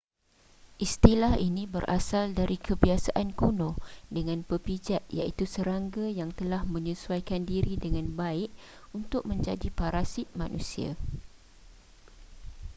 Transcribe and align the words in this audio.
istilah 0.85 1.33
ini 1.47 1.63
berasal 1.75 2.25
dari 2.39 2.57
kebiasaan 2.67 3.27
kuno 3.39 3.71
dengan 4.17 4.39
pepijat 4.49 5.01
iaitu 5.17 5.43
serangga 5.53 6.05
yang 6.19 6.31
telah 6.39 6.61
menyesuaikan 6.75 7.41
diri 7.51 7.73
dengan 7.85 8.07
baik 8.21 8.49
untuk 8.99 9.21
menjadi 9.31 9.67
parasit 9.79 10.25
manusia 10.41 10.91